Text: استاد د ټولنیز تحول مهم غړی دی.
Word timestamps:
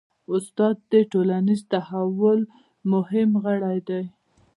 استاد 0.33 0.75
د 0.91 0.93
ټولنیز 1.11 1.61
تحول 1.71 2.39
مهم 2.91 3.29
غړی 3.45 3.77
دی. 3.89 4.03